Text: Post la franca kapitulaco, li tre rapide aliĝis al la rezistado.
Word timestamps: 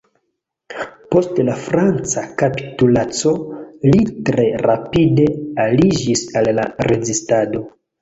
Post 1.15 1.41
la 1.49 1.57
franca 1.65 2.23
kapitulaco, 2.43 3.35
li 3.91 4.03
tre 4.33 4.49
rapide 4.67 5.31
aliĝis 5.69 6.29
al 6.43 6.55
la 6.61 6.71
rezistado. 6.93 7.67